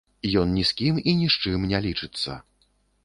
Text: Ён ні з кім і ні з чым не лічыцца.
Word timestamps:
Ён 0.43 0.47
ні 0.57 0.63
з 0.69 0.77
кім 0.79 0.95
і 1.13 1.15
ні 1.19 1.29
з 1.35 1.45
чым 1.45 1.69
не 1.75 1.83
лічыцца. 1.87 2.41